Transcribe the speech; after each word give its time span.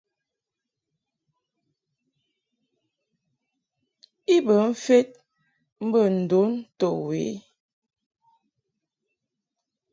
I 4.35 4.37
bə 4.45 4.55
mfed 4.71 5.07
mbə 5.87 6.01
ndon 6.21 6.51
to 6.79 6.87
we 7.07 7.21
i. 7.31 7.31